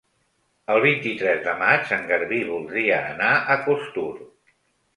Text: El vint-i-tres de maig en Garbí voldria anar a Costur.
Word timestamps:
El 0.75 0.79
vint-i-tres 0.85 1.43
de 1.43 1.53
maig 1.59 1.93
en 1.99 2.09
Garbí 2.13 2.41
voldria 2.49 2.99
anar 3.13 3.31
a 3.37 3.61
Costur. 3.69 4.11